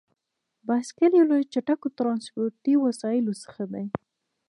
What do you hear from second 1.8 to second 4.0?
ترانسپورتي وسیلو څخه دی.